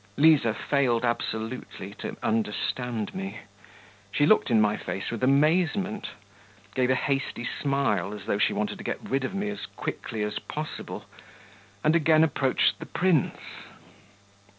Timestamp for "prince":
12.87-13.37